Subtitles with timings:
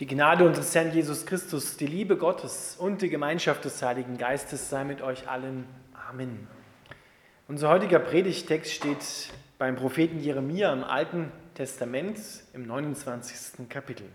[0.00, 4.68] Die Gnade unseres Herrn Jesus Christus, die Liebe Gottes und die Gemeinschaft des Heiligen Geistes
[4.68, 5.68] sei mit euch allen.
[6.10, 6.48] Amen.
[7.46, 12.18] Unser heutiger Predigtext steht beim Propheten Jeremia im Alten Testament
[12.54, 13.68] im 29.
[13.68, 14.06] Kapitel.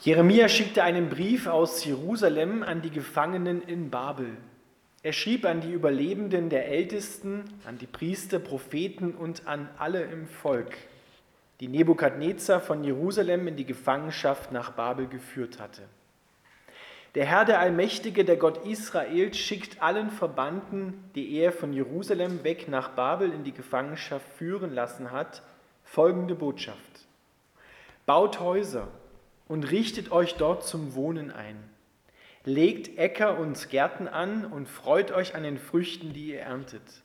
[0.00, 4.38] Jeremia schickte einen Brief aus Jerusalem an die Gefangenen in Babel.
[5.02, 10.26] Er schrieb an die Überlebenden der Ältesten, an die Priester, Propheten und an alle im
[10.26, 10.76] Volk,
[11.60, 15.82] die Nebukadnezar von Jerusalem in die Gefangenschaft nach Babel geführt hatte.
[17.14, 22.68] Der Herr, der Allmächtige, der Gott Israels, schickt allen Verbannten, die er von Jerusalem weg
[22.68, 25.42] nach Babel in die Gefangenschaft führen lassen hat,
[25.84, 27.06] folgende Botschaft.
[28.04, 28.88] Baut Häuser
[29.46, 31.56] und richtet euch dort zum Wohnen ein
[32.44, 37.02] Legt Äcker und Gärten an und freut euch an den Früchten, die ihr erntet.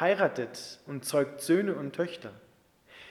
[0.00, 2.32] Heiratet und zeugt Söhne und Töchter.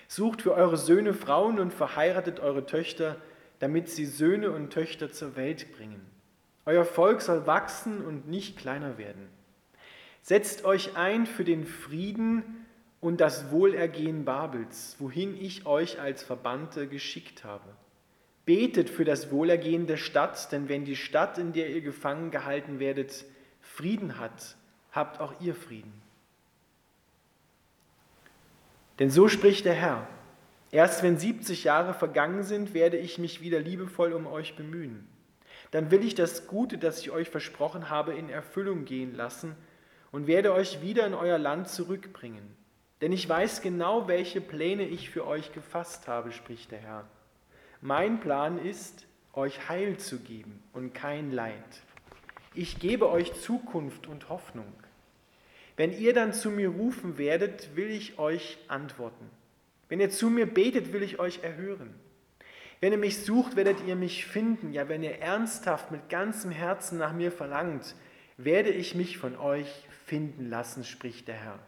[0.08, 3.18] Sucht für eure Söhne Frauen und verheiratet eure Töchter,
[3.60, 6.06] damit sie Söhne und Töchter zur Welt bringen.
[6.66, 9.30] Euer Volk soll wachsen und nicht kleiner werden.
[10.22, 12.66] Setzt euch ein für den Frieden
[13.02, 17.76] und das Wohlergehen Babels, wohin ich euch als Verbannte geschickt habe.
[18.46, 22.80] Betet für das Wohlergehen der Stadt, denn wenn die Stadt, in der ihr gefangen gehalten
[22.80, 23.26] werdet,
[23.62, 24.58] Frieden hat,
[24.92, 25.94] habt auch ihr Frieden.
[29.00, 30.08] Denn so spricht der Herr,
[30.72, 35.08] erst wenn 70 Jahre vergangen sind, werde ich mich wieder liebevoll um euch bemühen.
[35.72, 39.56] Dann will ich das Gute, das ich euch versprochen habe, in Erfüllung gehen lassen
[40.12, 42.56] und werde euch wieder in euer Land zurückbringen.
[43.02, 47.06] Denn ich weiß genau, welche Pläne ich für euch gefasst habe, spricht der Herr
[47.84, 51.82] mein Plan ist, euch Heil zu geben und kein Leid.
[52.56, 54.72] Ich gebe euch Zukunft und Hoffnung.
[55.76, 59.30] Wenn ihr dann zu mir rufen werdet, will ich euch antworten.
[59.90, 61.94] Wenn ihr zu mir betet, will ich euch erhören.
[62.80, 64.72] Wenn ihr mich sucht, werdet ihr mich finden.
[64.72, 67.96] Ja, wenn ihr ernsthaft mit ganzem Herzen nach mir verlangt,
[68.38, 69.68] werde ich mich von euch
[70.06, 71.60] finden lassen, spricht der Herr.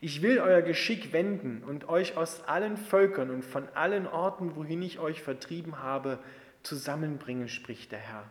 [0.00, 4.80] Ich will euer Geschick wenden und euch aus allen Völkern und von allen Orten, wohin
[4.82, 6.18] ich euch vertrieben habe,
[6.62, 8.24] zusammenbringen, spricht der Herr.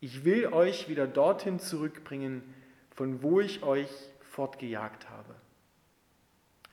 [0.00, 2.42] Ich will euch wieder dorthin zurückbringen,
[2.94, 5.34] von wo ich euch fortgejagt habe.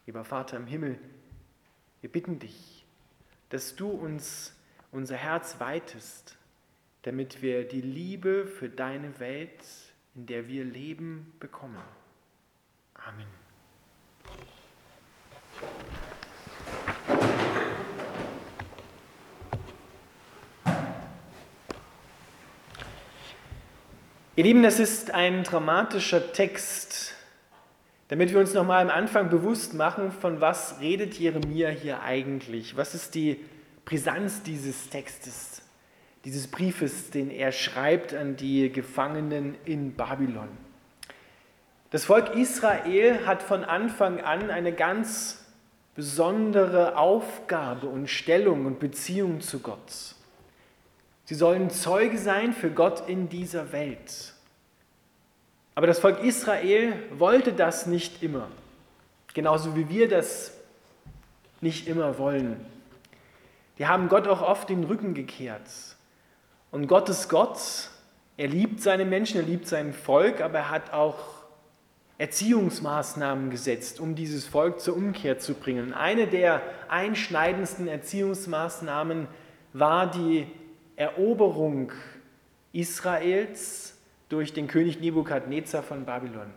[0.06, 1.00] Lieber Vater im Himmel,
[2.02, 2.86] wir bitten dich,
[3.50, 4.56] dass du uns
[4.92, 6.38] unser Herz weitest,
[7.02, 9.64] damit wir die Liebe für deine Welt,
[10.16, 11.82] in der wir leben, bekommen.
[12.94, 13.47] Amen.
[24.38, 27.16] Ihr Lieben, das ist ein dramatischer Text,
[28.08, 32.78] damit wir uns nochmal am Anfang bewusst machen, von was redet Jeremia hier eigentlich?
[32.78, 33.44] Was ist die
[33.84, 35.64] Brisanz dieses Textes,
[36.24, 40.50] dieses Briefes, den er schreibt an die Gefangenen in Babylon?
[41.90, 45.48] Das Volk Israel hat von Anfang an eine ganz
[45.96, 50.14] besondere Aufgabe und Stellung und Beziehung zu Gott.
[51.28, 54.34] Sie sollen Zeuge sein für Gott in dieser Welt.
[55.76, 58.48] Aber das Volk Israel wollte das nicht immer,
[59.34, 60.54] genauso wie wir das
[61.60, 62.66] nicht immer wollen.
[63.78, 65.70] Die haben Gott auch oft den Rücken gekehrt.
[66.72, 67.60] Und Gott ist Gott,
[68.38, 71.18] er liebt seine Menschen, er liebt sein Volk, aber er hat auch
[72.20, 75.94] Erziehungsmaßnahmen gesetzt, um dieses Volk zur Umkehr zu bringen.
[75.94, 79.28] Eine der einschneidendsten Erziehungsmaßnahmen
[79.74, 80.48] war die
[80.98, 81.92] Eroberung
[82.74, 83.96] Israels
[84.30, 86.52] durch den König Nebukadnezar von Babylon.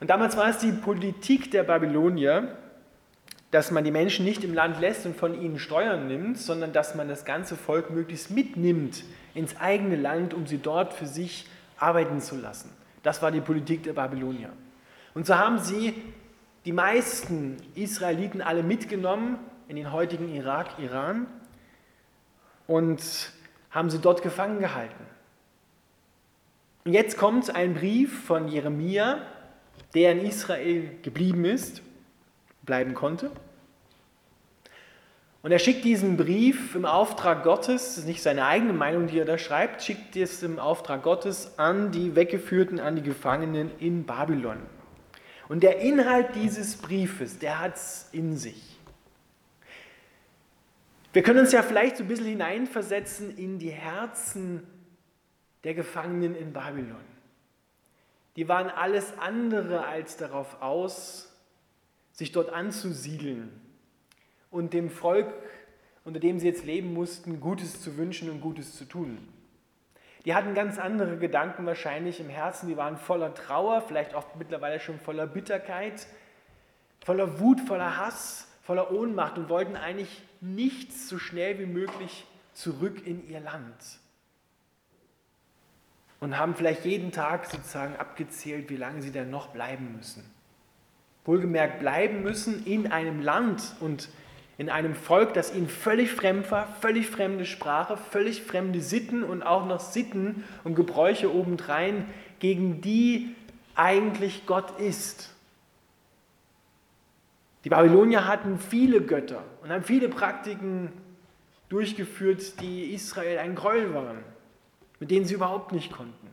[0.00, 2.56] Und damals war es die Politik der Babylonier,
[3.50, 6.94] dass man die Menschen nicht im Land lässt und von ihnen Steuern nimmt, sondern dass
[6.94, 11.46] man das ganze Volk möglichst mitnimmt ins eigene Land, um sie dort für sich
[11.78, 12.70] arbeiten zu lassen.
[13.02, 14.50] Das war die Politik der Babylonier.
[15.14, 15.94] Und so haben sie
[16.64, 19.38] die meisten Israeliten alle mitgenommen
[19.68, 21.26] in den heutigen Irak, Iran
[22.66, 23.00] und
[23.70, 25.04] haben sie dort gefangen gehalten.
[26.84, 29.18] Und jetzt kommt ein Brief von Jeremia,
[29.94, 31.82] der in Israel geblieben ist,
[32.62, 33.30] bleiben konnte.
[35.42, 39.18] Und er schickt diesen Brief im Auftrag Gottes, das ist nicht seine eigene Meinung, die
[39.18, 44.04] er da schreibt, schickt es im Auftrag Gottes an die Weggeführten, an die Gefangenen in
[44.04, 44.58] Babylon.
[45.48, 48.75] Und der Inhalt dieses Briefes, der hat es in sich.
[51.16, 54.66] Wir können uns ja vielleicht so ein bisschen hineinversetzen in die Herzen
[55.64, 57.00] der Gefangenen in Babylon.
[58.36, 61.34] Die waren alles andere als darauf aus,
[62.12, 63.50] sich dort anzusiedeln,
[64.50, 65.32] und dem Volk,
[66.04, 69.16] unter dem sie jetzt leben mussten, Gutes zu wünschen und Gutes zu tun.
[70.26, 74.80] Die hatten ganz andere Gedanken wahrscheinlich im Herzen, die waren voller Trauer, vielleicht auch mittlerweile
[74.80, 76.08] schon voller Bitterkeit,
[77.02, 83.06] voller Wut, voller Hass, voller Ohnmacht und wollten eigentlich nichts so schnell wie möglich zurück
[83.06, 84.00] in ihr Land.
[86.18, 90.24] Und haben vielleicht jeden Tag sozusagen abgezählt, wie lange sie denn noch bleiben müssen.
[91.24, 94.08] Wohlgemerkt bleiben müssen in einem Land und
[94.58, 99.42] in einem Volk, das ihnen völlig fremd war, völlig fremde Sprache, völlig fremde Sitten und
[99.42, 102.06] auch noch Sitten und Gebräuche obendrein,
[102.40, 103.34] gegen die
[103.74, 105.35] eigentlich Gott ist.
[107.66, 110.92] Die Babylonier hatten viele Götter und haben viele Praktiken
[111.68, 114.18] durchgeführt, die Israel ein Gräuel waren,
[115.00, 116.30] mit denen sie überhaupt nicht konnten.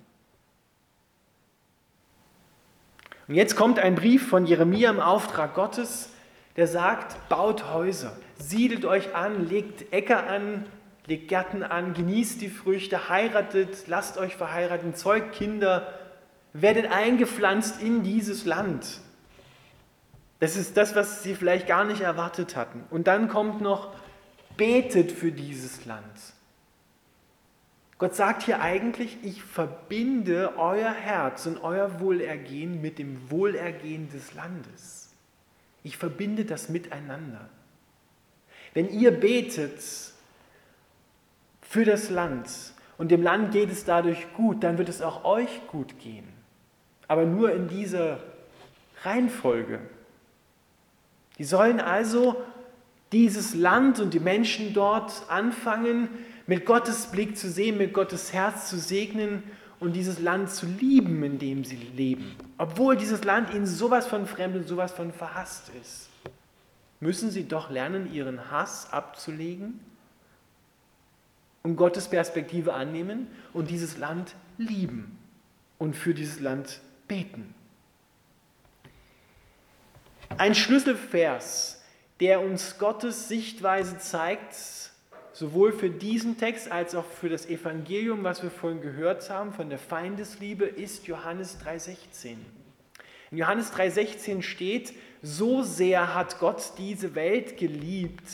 [3.27, 6.11] Und jetzt kommt ein Brief von Jeremia im Auftrag Gottes,
[6.55, 10.67] der sagt, baut Häuser, siedelt euch an, legt Äcker an,
[11.07, 15.91] legt Gärten an, genießt die Früchte, heiratet, lasst euch verheiraten, zeugt Kinder,
[16.53, 18.99] werdet eingepflanzt in dieses Land.
[20.39, 22.83] Das ist das, was sie vielleicht gar nicht erwartet hatten.
[22.89, 23.93] Und dann kommt noch,
[24.57, 26.03] betet für dieses Land.
[27.97, 34.33] Gott sagt hier eigentlich, ich verbinde euer Herz und euer Wohlergehen mit dem Wohlergehen des
[34.33, 35.13] Landes.
[35.83, 37.47] Ich verbinde das miteinander.
[38.73, 39.79] Wenn ihr betet
[41.61, 42.49] für das Land
[42.97, 46.27] und dem Land geht es dadurch gut, dann wird es auch euch gut gehen.
[47.07, 48.19] Aber nur in dieser
[49.03, 49.79] Reihenfolge.
[51.43, 52.41] Die sollen also
[53.11, 56.07] dieses Land und die Menschen dort anfangen,
[56.47, 59.43] mit Gottes Blick zu sehen, mit Gottes Herz zu segnen
[59.81, 62.33] und dieses Land zu lieben, in dem sie leben.
[62.57, 66.07] Obwohl dieses Land ihnen sowas von fremd und sowas von verhasst ist.
[67.01, 69.81] Müssen sie doch lernen, ihren Hass abzulegen
[71.63, 75.17] und Gottes Perspektive annehmen und dieses Land lieben
[75.77, 76.79] und für dieses Land
[77.09, 77.53] beten.
[80.37, 81.83] Ein Schlüsselvers,
[82.19, 84.55] der uns Gottes Sichtweise zeigt,
[85.31, 89.69] sowohl für diesen Text als auch für das Evangelium, was wir vorhin gehört haben, von
[89.69, 92.37] der Feindesliebe, ist Johannes 3,16.
[93.31, 98.29] In Johannes 3,16 steht, so sehr hat Gott diese Welt geliebt,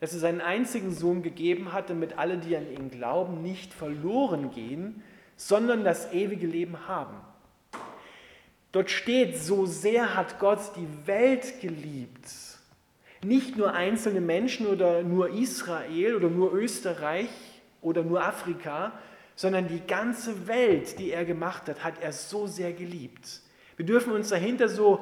[0.00, 4.50] dass er seinen einzigen Sohn gegeben hat, damit alle, die an ihn glauben, nicht verloren
[4.50, 5.02] gehen,
[5.36, 7.16] sondern das ewige Leben haben.
[8.72, 12.28] Dort steht, so sehr hat Gott die Welt geliebt
[13.24, 17.28] nicht nur einzelne Menschen oder nur Israel oder nur Österreich
[17.80, 18.92] oder nur Afrika,
[19.34, 23.40] sondern die ganze Welt, die er gemacht hat, hat er so sehr geliebt.
[23.76, 25.00] Wir dürfen uns dahinter so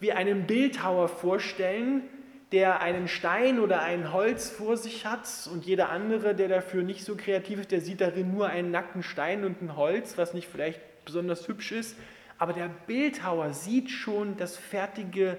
[0.00, 2.02] wie einen Bildhauer vorstellen,
[2.50, 7.04] der einen Stein oder ein Holz vor sich hat und jeder andere, der dafür nicht
[7.04, 10.48] so kreativ ist, der sieht darin nur einen nackten Stein und ein Holz, was nicht
[10.48, 11.96] vielleicht besonders hübsch ist.
[12.38, 15.36] Aber der Bildhauer sieht schon das fertige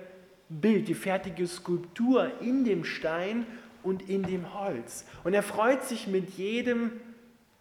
[0.49, 3.45] Bild, die fertige Skulptur in dem Stein
[3.83, 5.05] und in dem Holz.
[5.23, 6.91] Und er freut sich mit jedem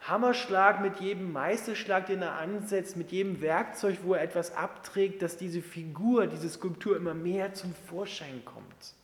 [0.01, 5.37] Hammerschlag, mit jedem Meisterschlag, den er ansetzt, mit jedem Werkzeug, wo er etwas abträgt, dass
[5.37, 8.95] diese Figur, diese Skulptur immer mehr zum Vorschein kommt.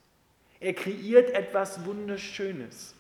[0.61, 2.97] Er kreiert etwas Wunderschönes.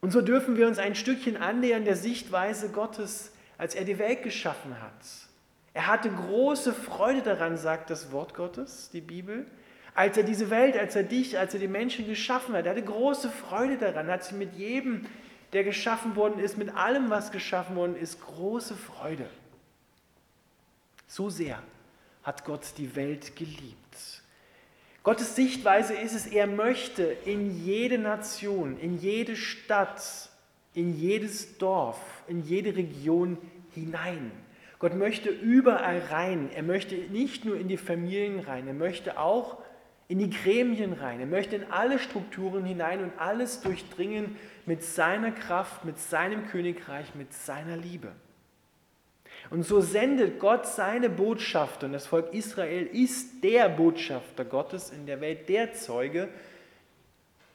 [0.00, 4.22] Und so dürfen wir uns ein Stückchen annähern der Sichtweise Gottes, als er die Welt
[4.22, 5.25] geschaffen hat.
[5.76, 9.46] Er hatte große Freude daran, sagt das Wort Gottes, die Bibel,
[9.94, 12.64] als er diese Welt, als er dich, als er die Menschen geschaffen hat.
[12.64, 15.04] Er hatte große Freude daran, hat sie mit jedem,
[15.52, 19.28] der geschaffen worden ist, mit allem, was geschaffen worden ist, große Freude.
[21.08, 21.62] So sehr
[22.22, 24.22] hat Gott die Welt geliebt.
[25.02, 30.30] Gottes Sichtweise ist es, er möchte in jede Nation, in jede Stadt,
[30.72, 33.36] in jedes Dorf, in jede Region
[33.74, 34.32] hinein.
[34.78, 36.50] Gott möchte überall rein.
[36.54, 39.58] Er möchte nicht nur in die Familien rein, er möchte auch
[40.08, 41.20] in die Gremien rein.
[41.20, 47.14] Er möchte in alle Strukturen hinein und alles durchdringen mit seiner Kraft, mit seinem Königreich,
[47.14, 48.12] mit seiner Liebe.
[49.50, 55.06] Und so sendet Gott seine Botschafter, und das Volk Israel ist der Botschafter Gottes in
[55.06, 56.28] der Welt, der Zeuge,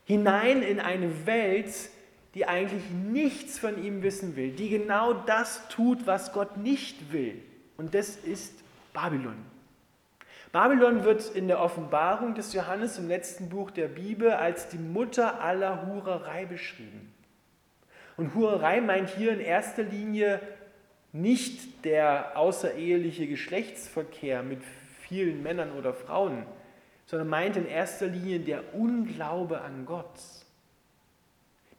[0.06, 1.74] hinein in eine Welt,
[2.34, 7.42] die eigentlich nichts von ihm wissen will, die genau das tut, was Gott nicht will.
[7.78, 8.54] Und das ist
[8.94, 9.36] Babylon.
[10.52, 15.42] Babylon wird in der Offenbarung des Johannes im letzten Buch der Bibel als die Mutter
[15.42, 17.14] aller Hurerei beschrieben.
[18.18, 20.42] Und Hurerei meint hier in erster Linie
[21.14, 24.62] nicht der außereheliche Geschlechtsverkehr mit
[25.08, 26.46] vielen Männern oder Frauen,
[27.06, 30.20] sondern meint in erster Linie der Unglaube an Gott.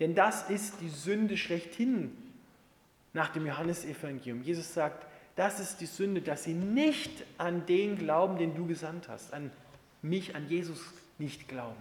[0.03, 2.11] Denn das ist die Sünde schlechthin
[3.13, 4.43] nach dem Johannesevangelium.
[4.43, 5.07] Jesus sagt,
[5.37, 9.53] das ist die Sünde, dass sie nicht an den glauben, den du gesandt hast, an
[10.03, 10.81] mich, an Jesus
[11.19, 11.79] nicht glauben.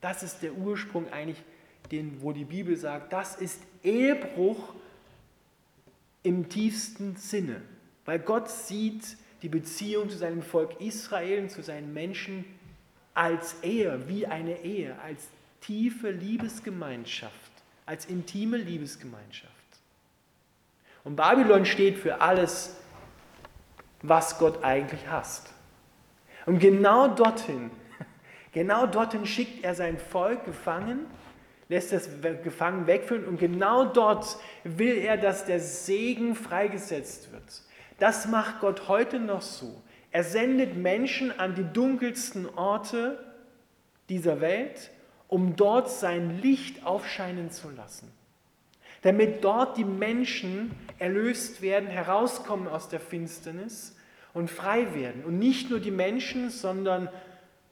[0.00, 1.42] Das ist der Ursprung eigentlich,
[1.90, 4.72] den, wo die Bibel sagt, das ist Ehebruch
[6.22, 7.60] im tiefsten Sinne,
[8.06, 12.46] weil Gott sieht die Beziehung zu seinem Volk Israel und zu seinen Menschen
[13.12, 15.28] als Ehe, wie eine Ehe, als
[15.60, 17.34] tiefe Liebesgemeinschaft,
[17.86, 19.54] als intime Liebesgemeinschaft.
[21.04, 22.76] Und Babylon steht für alles,
[24.02, 25.52] was Gott eigentlich hasst.
[26.46, 27.70] Und genau dorthin,
[28.52, 31.06] genau dorthin schickt er sein Volk gefangen,
[31.68, 32.08] lässt das
[32.42, 37.62] Gefangen wegführen und genau dort will er, dass der Segen freigesetzt wird.
[38.00, 39.80] Das macht Gott heute noch so.
[40.10, 43.24] Er sendet Menschen an die dunkelsten Orte
[44.08, 44.90] dieser Welt,
[45.30, 48.10] um dort sein Licht aufscheinen zu lassen.
[49.02, 53.96] Damit dort die Menschen erlöst werden, herauskommen aus der Finsternis
[54.34, 55.24] und frei werden.
[55.24, 57.08] Und nicht nur die Menschen, sondern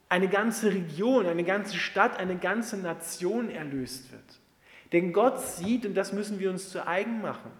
[0.08, 4.22] eine ganze Region, eine ganze Stadt, eine ganze Nation erlöst wird.
[4.92, 7.50] Denn Gott sieht, und das müssen wir uns zu eigen machen,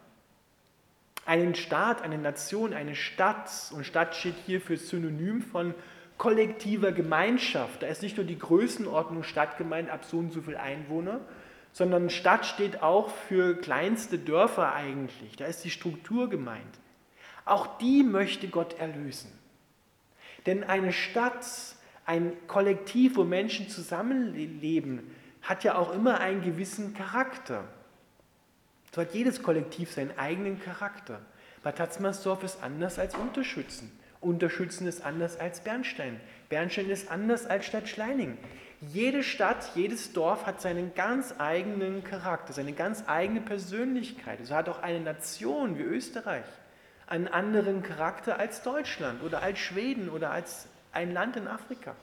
[1.26, 5.74] einen Staat, eine Nation, eine Stadt, und Stadt steht hier für Synonym von
[6.18, 7.82] kollektiver Gemeinschaft.
[7.82, 11.20] Da ist nicht nur die Größenordnung Stadt gemeint, ab so und so viel Einwohner,
[11.72, 15.36] sondern Stadt steht auch für kleinste Dörfer eigentlich.
[15.36, 16.78] Da ist die Struktur gemeint.
[17.44, 19.32] Auch die möchte Gott erlösen.
[20.46, 21.46] Denn eine Stadt,
[22.04, 25.10] ein Kollektiv, wo Menschen zusammenleben,
[25.42, 27.64] hat ja auch immer einen gewissen Charakter.
[28.94, 31.20] So hat jedes Kollektiv seinen eigenen Charakter.
[31.62, 33.97] Bad Tatzmannsdorf ist anders als Unterschützen.
[34.20, 36.20] Unterschützen ist anders als Bernstein.
[36.48, 38.36] Bernstein ist anders als Stadt Schleining.
[38.80, 44.38] Jede Stadt, jedes Dorf hat seinen ganz eigenen Charakter, seine ganz eigene Persönlichkeit.
[44.44, 46.44] So hat auch eine Nation wie Österreich
[47.08, 51.94] einen anderen Charakter als Deutschland oder als Schweden oder als ein Land in Afrika.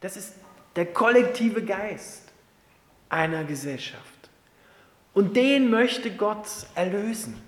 [0.00, 0.34] Das ist
[0.76, 2.32] der kollektive Geist
[3.08, 4.02] einer Gesellschaft.
[5.12, 7.40] Und den möchte Gott erlösen.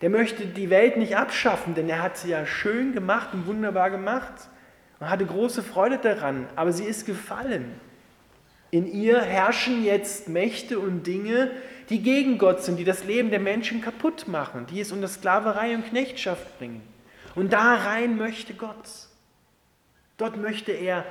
[0.00, 3.90] Der möchte die Welt nicht abschaffen, denn er hat sie ja schön gemacht und wunderbar
[3.90, 4.48] gemacht
[4.98, 7.72] und hatte große Freude daran, aber sie ist gefallen.
[8.70, 11.50] In ihr herrschen jetzt Mächte und Dinge,
[11.90, 15.74] die gegen Gott sind, die das Leben der Menschen kaputt machen, die es unter Sklaverei
[15.74, 16.80] und Knechtschaft bringen.
[17.34, 18.88] Und da rein möchte Gott.
[20.16, 21.04] Dort möchte er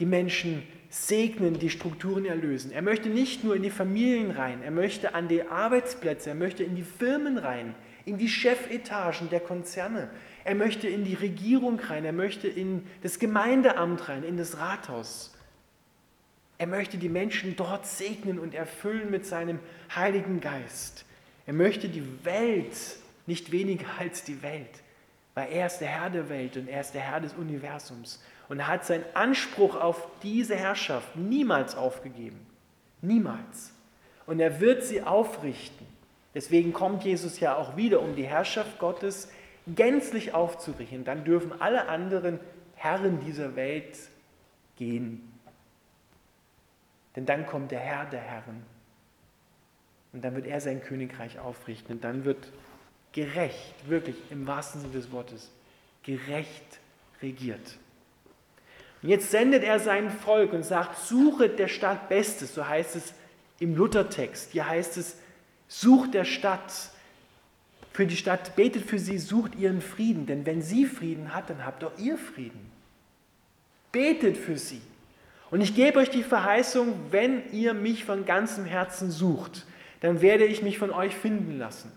[0.00, 2.72] die Menschen segnen, die Strukturen erlösen.
[2.72, 6.64] Er möchte nicht nur in die Familien rein, er möchte an die Arbeitsplätze, er möchte
[6.64, 7.74] in die Firmen rein,
[8.04, 10.10] in die Chefetagen der Konzerne.
[10.44, 15.34] Er möchte in die Regierung rein, er möchte in das Gemeindeamt rein, in das Rathaus.
[16.58, 19.58] Er möchte die Menschen dort segnen und erfüllen mit seinem
[19.94, 21.04] Heiligen Geist.
[21.46, 22.76] Er möchte die Welt,
[23.26, 24.82] nicht weniger als die Welt,
[25.34, 28.22] weil er ist der Herr der Welt und er ist der Herr des Universums.
[28.48, 32.46] Und er hat seinen Anspruch auf diese Herrschaft niemals aufgegeben.
[33.00, 33.72] Niemals.
[34.26, 35.86] Und er wird sie aufrichten.
[36.34, 39.30] Deswegen kommt Jesus ja auch wieder, um die Herrschaft Gottes
[39.66, 41.04] gänzlich aufzurichten.
[41.04, 42.40] Dann dürfen alle anderen
[42.74, 43.96] Herren dieser Welt
[44.76, 45.32] gehen.
[47.16, 48.64] Denn dann kommt der Herr der Herren.
[50.12, 51.96] Und dann wird er sein Königreich aufrichten.
[51.96, 52.52] Und dann wird
[53.12, 55.50] gerecht, wirklich im wahrsten Sinne des Wortes,
[56.02, 56.80] gerecht
[57.22, 57.78] regiert.
[59.02, 63.14] Und jetzt sendet er sein Volk und sagt, suchet der Stadt Bestes, so heißt es
[63.60, 64.50] im Luthertext.
[64.52, 65.16] Hier heißt es,
[65.80, 66.72] sucht der Stadt,
[67.92, 71.64] für die Stadt, betet für sie, sucht ihren Frieden, denn wenn sie Frieden hat, dann
[71.64, 72.70] habt auch ihr Frieden.
[73.92, 74.82] Betet für sie.
[75.50, 79.66] Und ich gebe euch die Verheißung, wenn ihr mich von ganzem Herzen sucht,
[80.00, 81.92] dann werde ich mich von euch finden lassen.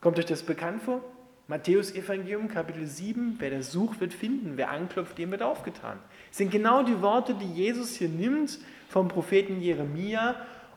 [0.00, 1.02] Kommt euch das bekannt vor?
[1.48, 5.98] Matthäus Evangelium Kapitel 7, wer das sucht, wird finden, wer anklopft, dem wird aufgetan.
[6.28, 8.58] Das sind genau die Worte, die Jesus hier nimmt
[8.88, 10.34] vom Propheten Jeremia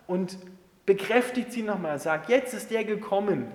[0.08, 0.38] und
[0.90, 3.46] bekräftigt sie nochmal, sagt, jetzt ist der gekommen,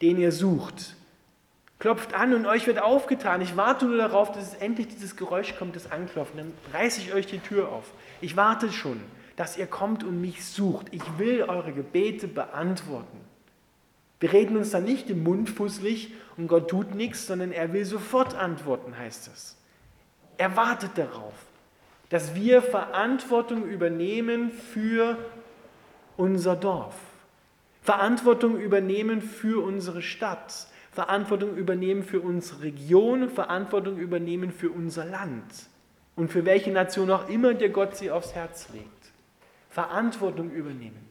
[0.00, 0.96] den ihr sucht.
[1.80, 3.42] Klopft an und euch wird aufgetan.
[3.42, 6.38] Ich warte nur darauf, dass endlich dieses Geräusch kommt, das Anklopfen.
[6.38, 7.84] Dann reiße ich euch die Tür auf.
[8.22, 9.02] Ich warte schon,
[9.36, 10.86] dass ihr kommt und mich sucht.
[10.92, 13.18] Ich will eure Gebete beantworten.
[14.18, 17.84] Wir reden uns da nicht im Mund fusselig und Gott tut nichts, sondern er will
[17.84, 19.58] sofort antworten, heißt es.
[20.38, 21.34] Er wartet darauf,
[22.08, 25.18] dass wir Verantwortung übernehmen für
[26.16, 26.94] unser Dorf,
[27.82, 35.44] Verantwortung übernehmen für unsere Stadt, Verantwortung übernehmen für unsere Region, Verantwortung übernehmen für unser Land
[36.16, 38.86] und für welche Nation auch immer der Gott sie aufs Herz legt.
[39.70, 41.08] Verantwortung übernehmen.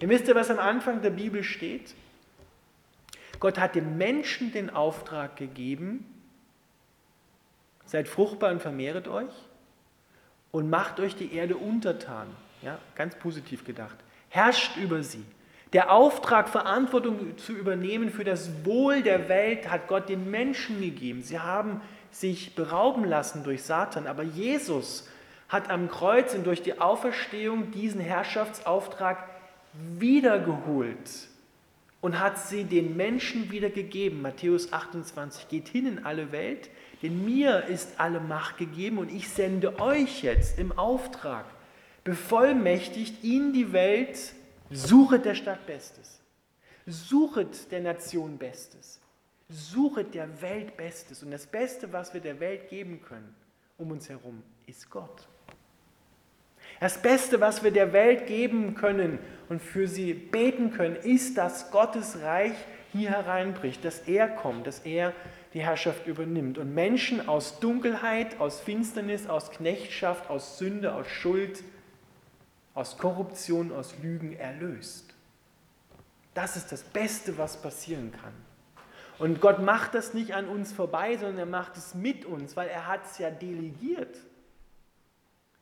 [0.00, 1.94] Ihr wisst ja, was am Anfang der Bibel steht?
[3.40, 6.04] Gott hat dem Menschen den Auftrag gegeben,
[7.86, 9.32] seid fruchtbar und vermehret euch
[10.50, 12.28] und macht euch die Erde untertan.
[12.62, 13.96] Ja, ganz positiv gedacht.
[14.28, 15.24] Herrscht über sie.
[15.72, 21.22] Der Auftrag, Verantwortung zu übernehmen für das Wohl der Welt, hat Gott den Menschen gegeben.
[21.22, 21.80] Sie haben
[22.10, 25.08] sich berauben lassen durch Satan, aber Jesus
[25.48, 29.18] hat am Kreuz und durch die Auferstehung diesen Herrschaftsauftrag
[29.98, 31.28] wiedergeholt
[32.00, 34.22] und hat sie den Menschen wiedergegeben.
[34.22, 36.70] Matthäus 28, geht hin in alle Welt,
[37.02, 41.44] denn mir ist alle Macht gegeben und ich sende euch jetzt im Auftrag,
[42.08, 44.32] bevollmächtigt in die Welt,
[44.70, 46.22] suchet der Stadt Bestes,
[46.86, 48.98] suchet der Nation Bestes,
[49.50, 51.22] suchet der Welt Bestes.
[51.22, 53.34] Und das Beste, was wir der Welt geben können,
[53.76, 55.28] um uns herum, ist Gott.
[56.80, 59.18] Das Beste, was wir der Welt geben können
[59.50, 62.54] und für sie beten können, ist, dass Gottes Reich
[62.90, 65.12] hier hereinbricht, dass er kommt, dass er
[65.52, 71.62] die Herrschaft übernimmt und Menschen aus Dunkelheit, aus Finsternis, aus Knechtschaft, aus Sünde, aus Schuld,
[72.78, 75.12] aus Korruption, aus Lügen erlöst.
[76.32, 78.32] Das ist das Beste, was passieren kann.
[79.18, 82.68] Und Gott macht das nicht an uns vorbei, sondern er macht es mit uns, weil
[82.68, 84.16] er hat es ja delegiert.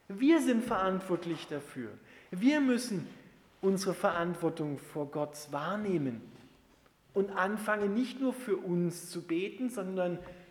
[0.08, 1.88] Wir sind verantwortlich dafür.
[2.30, 3.08] Wir müssen
[3.62, 6.20] unsere Verantwortung vor Gott wahrnehmen
[7.14, 10.45] und anfangen, nicht nur für uns zu beten, sondern für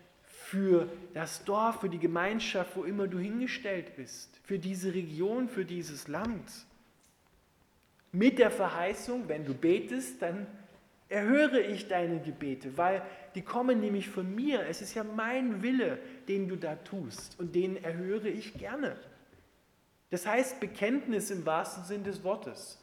[1.13, 6.07] das Dorf, für die Gemeinschaft, wo immer du hingestellt bist, für diese Region, für dieses
[6.07, 6.51] Land.
[8.11, 10.47] Mit der Verheißung, wenn du betest, dann
[11.09, 13.01] erhöre ich deine Gebete, weil
[13.35, 14.65] die kommen nämlich von mir.
[14.67, 18.95] Es ist ja mein Wille, den du da tust und den erhöre ich gerne.
[20.09, 22.81] Das heißt Bekenntnis im wahrsten Sinn des Wortes.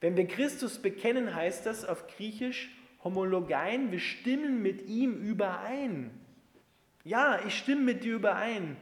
[0.00, 2.70] Wenn wir Christus bekennen, heißt das auf Griechisch
[3.04, 6.10] homologein, wir stimmen mit ihm überein.
[7.04, 8.76] Ja, ich stimme mit dir überein,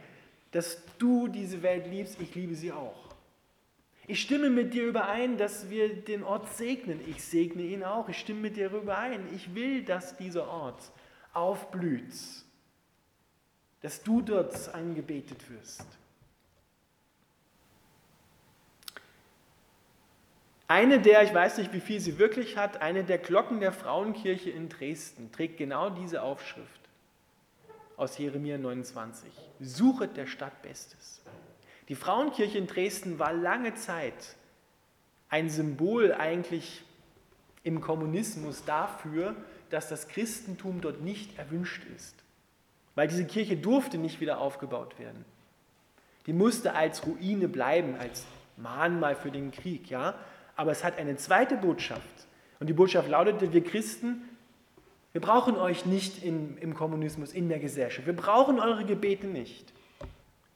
[0.52, 3.10] dass du diese Welt liebst, ich liebe sie auch.
[4.06, 8.08] Ich stimme mit dir überein, dass wir den Ort segnen, ich segne ihn auch.
[8.08, 10.82] Ich stimme mit dir überein, ich will, dass dieser Ort
[11.32, 12.12] aufblüht,
[13.82, 15.86] dass du dort angebetet wirst.
[20.66, 24.50] Eine der, ich weiß nicht, wie viel sie wirklich hat, eine der Glocken der Frauenkirche
[24.50, 26.79] in Dresden trägt genau diese Aufschrift
[28.00, 29.30] aus Jeremia 29.
[29.60, 31.20] Suchet der Stadt Bestes.
[31.88, 34.36] Die Frauenkirche in Dresden war lange Zeit
[35.28, 36.82] ein Symbol eigentlich
[37.62, 39.36] im Kommunismus dafür,
[39.68, 42.14] dass das Christentum dort nicht erwünscht ist.
[42.94, 45.26] Weil diese Kirche durfte nicht wieder aufgebaut werden.
[46.24, 48.24] Die musste als Ruine bleiben, als
[48.56, 50.14] Mahnmal für den Krieg, ja.
[50.56, 52.26] Aber es hat eine zweite Botschaft.
[52.60, 54.22] Und die Botschaft lautete, wir Christen,
[55.12, 58.06] wir brauchen euch nicht in, im Kommunismus, in der Gesellschaft.
[58.06, 59.72] Wir brauchen eure Gebete nicht.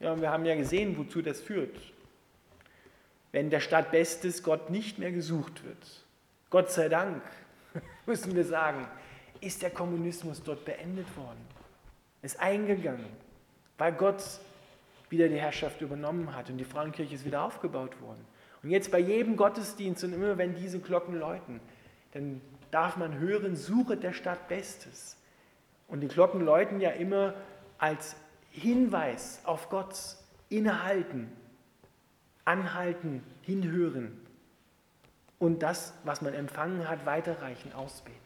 [0.00, 1.76] Ja, wir haben ja gesehen, wozu das führt.
[3.32, 6.04] Wenn der Stadt Bestes Gott nicht mehr gesucht wird.
[6.50, 7.22] Gott sei Dank,
[8.06, 8.86] müssen wir sagen,
[9.40, 11.40] ist der Kommunismus dort beendet worden.
[12.22, 13.06] Ist eingegangen,
[13.76, 14.22] weil Gott
[15.10, 18.24] wieder die Herrschaft übernommen hat und die Frauenkirche ist wieder aufgebaut worden.
[18.62, 21.60] Und jetzt bei jedem Gottesdienst und immer wenn diese Glocken läuten,
[22.12, 22.40] dann
[22.74, 25.16] darf man hören, suche der Stadt Bestes.
[25.86, 27.34] Und die Glocken läuten ja immer
[27.78, 28.16] als
[28.50, 29.96] Hinweis auf Gott,
[30.48, 31.30] innehalten,
[32.44, 34.20] anhalten, hinhören
[35.38, 38.18] und das, was man empfangen hat, weiterreichen, ausbeten.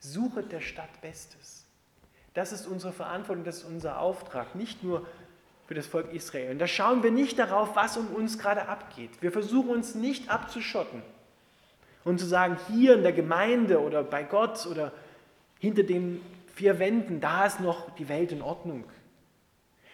[0.00, 1.66] Suche der Stadt Bestes.
[2.34, 5.06] Das ist unsere Verantwortung, das ist unser Auftrag, nicht nur
[5.66, 6.50] für das Volk Israel.
[6.50, 9.10] Und da schauen wir nicht darauf, was um uns gerade abgeht.
[9.20, 11.02] Wir versuchen uns nicht abzuschotten
[12.04, 14.92] und zu sagen, hier in der Gemeinde oder bei Gott oder
[15.58, 16.20] hinter den
[16.54, 18.84] vier Wänden, da ist noch die Welt in Ordnung.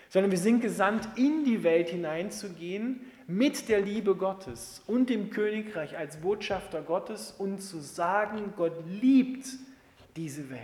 [0.09, 5.99] Sondern wir sind gesandt, in die Welt hineinzugehen mit der Liebe Gottes und dem Königreich
[5.99, 9.47] als Botschafter Gottes und zu sagen, Gott liebt
[10.17, 10.63] diese Welt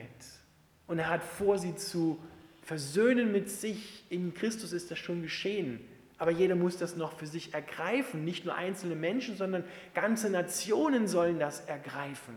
[0.87, 2.19] und er hat vor, sie zu
[2.63, 4.05] versöhnen mit sich.
[4.11, 5.81] In Christus ist das schon geschehen.
[6.25, 8.25] Aber jeder muss das noch für sich ergreifen.
[8.25, 12.35] Nicht nur einzelne Menschen, sondern ganze Nationen sollen das ergreifen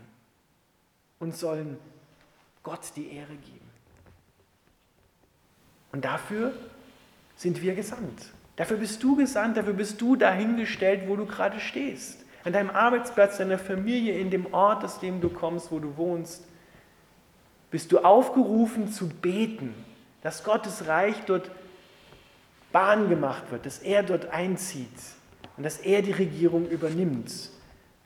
[1.20, 1.78] und sollen
[2.62, 3.70] Gott die Ehre geben.
[5.90, 6.52] Und dafür
[7.34, 8.26] sind wir gesandt.
[8.56, 12.26] Dafür bist du gesandt, dafür bist du dahingestellt, wo du gerade stehst.
[12.44, 16.46] An deinem Arbeitsplatz, deiner Familie, in dem Ort, aus dem du kommst, wo du wohnst.
[17.70, 19.72] bist du aufgerufen zu beten,
[20.20, 21.50] dass Gottes Reich dort
[22.72, 24.88] Bahn gemacht wird, dass er dort einzieht
[25.56, 27.50] und dass er die Regierung übernimmt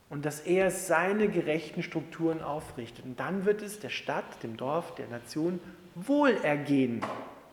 [0.08, 3.04] und dass er seine gerechten Strukturen aufrichtet.
[3.04, 5.60] Und dann wird es der Stadt, dem Dorf, der Nation
[5.94, 7.00] wohlergehen.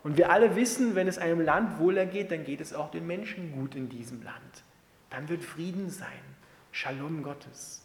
[0.04, 3.52] Und wir alle wissen, wenn es einem Land wohlergeht, dann geht es auch den Menschen
[3.54, 4.64] gut in diesem Land.
[5.10, 6.08] Dann wird Frieden sein,
[6.72, 7.82] Shalom Gottes.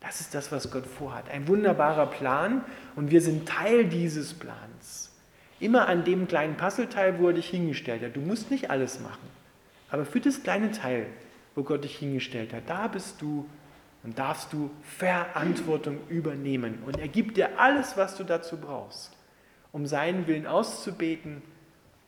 [0.00, 1.30] Das ist das, was Gott vorhat.
[1.30, 2.64] Ein wunderbarer Plan
[2.94, 5.05] und wir sind Teil dieses Plans.
[5.58, 8.16] Immer an dem kleinen Puzzleteil, wo er dich hingestellt hat.
[8.16, 9.28] Du musst nicht alles machen.
[9.90, 11.06] Aber für das kleine Teil,
[11.54, 13.48] wo Gott dich hingestellt hat, da bist du
[14.02, 16.82] und darfst du Verantwortung übernehmen.
[16.84, 19.16] Und er gibt dir alles, was du dazu brauchst,
[19.72, 21.42] um seinen Willen auszubeten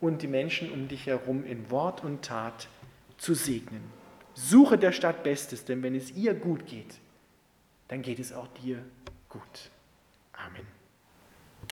[0.01, 2.69] und die Menschen um dich herum in Wort und Tat
[3.17, 3.83] zu segnen.
[4.35, 6.95] Suche der Stadt Bestes, denn wenn es ihr gut geht,
[7.89, 8.79] dann geht es auch dir
[9.29, 9.71] gut.
[10.33, 10.78] Amen.